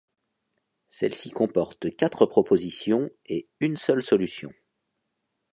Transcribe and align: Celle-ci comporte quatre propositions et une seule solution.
Celle-ci 0.89 1.29
comporte 1.29 1.95
quatre 1.95 2.25
propositions 2.25 3.11
et 3.27 3.47
une 3.59 3.77
seule 3.77 4.01
solution. 4.01 4.51